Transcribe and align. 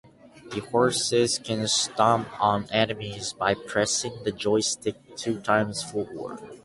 The 0.49 0.61
horses 0.61 1.37
can 1.37 1.67
stomp 1.67 2.27
on 2.43 2.65
enemies 2.71 3.33
by 3.33 3.53
pressing 3.53 4.23
the 4.23 4.31
joystick 4.31 4.95
two 5.15 5.39
times 5.41 5.83
forward. 5.83 6.39